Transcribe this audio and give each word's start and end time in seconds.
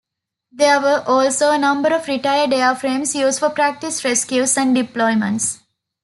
There 0.51 0.81
were 0.81 1.03
also 1.05 1.51
a 1.51 1.59
number 1.59 1.93
of 1.93 2.07
retired 2.07 2.49
airframes 2.49 3.13
used 3.13 3.37
for 3.37 3.51
practice 3.51 4.03
rescues 4.03 4.57
and 4.57 4.75
deployments. 4.75 5.59